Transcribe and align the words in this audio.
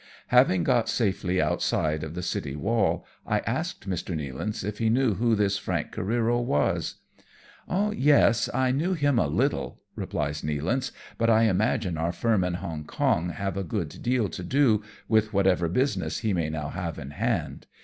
Having 0.29 0.63
got 0.63 0.89
safely 0.89 1.39
outside 1.39 2.03
of 2.03 2.15
the 2.15 2.21
citj"^ 2.21 2.55
wall, 2.57 3.05
I 3.23 3.41
asked 3.41 3.87
Mr. 3.87 4.15
Nealance 4.15 4.63
if 4.63 4.79
he 4.79 4.89
knew 4.89 5.13
who 5.13 5.35
this 5.35 5.59
Frank 5.59 5.91
Careero 5.91 6.43
was." 6.43 6.95
Yes, 7.91 8.49
T 8.51 8.71
know 8.71 8.93
him 8.93 9.19
a 9.19 9.27
little," 9.27 9.83
replies 9.95 10.41
Nealance," 10.41 10.91
but 11.19 11.29
I. 11.29 11.43
imagine 11.43 11.99
our 11.99 12.11
firm 12.11 12.43
in 12.43 12.55
Hong 12.55 12.83
Xong 12.85 13.29
have 13.33 13.55
a 13.55 13.63
good 13.63 13.89
deal 14.01 14.27
to 14.29 14.41
do 14.41 14.81
with 15.07 15.33
whatever 15.33 15.69
business 15.69 16.17
he 16.17 16.33
may 16.33 16.49
now 16.49 16.69
have 16.69 16.97
in 16.97 17.11
hand. 17.11 17.67